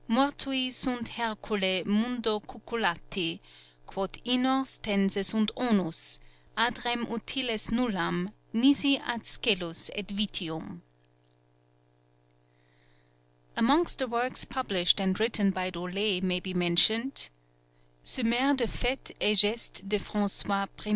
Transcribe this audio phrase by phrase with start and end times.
[0.09, 3.39] Mortui sunt Hercule Mundo cucullati,
[3.85, 6.19] quod inors tense sunt onus,
[6.57, 10.81] Ad rem utiles nullam, nisi ad scelus et vitium."
[13.55, 17.29] Amongst the works published and written by Dolet may be mentioned:
[18.03, 20.89] _Summaire des faits et gestes de François I.